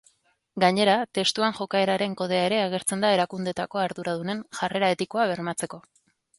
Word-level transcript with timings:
Gainera, 0.61 0.95
testuan 1.17 1.53
jokaeren 1.57 2.15
kodea 2.23 2.41
ere 2.47 2.59
agertzen 2.63 3.05
da 3.07 3.13
erakundeetako 3.19 3.85
arduradunen 3.85 4.43
jarrera 4.61 4.93
etikoa 4.99 5.31
bermatzeko. 5.37 5.85